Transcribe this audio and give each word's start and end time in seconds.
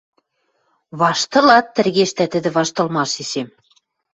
—Ваштылат?!— 0.99 1.65
тӹргештӓ 1.75 2.25
тӹдӹ 2.31 2.49
ваштылмашешем. 2.57 3.47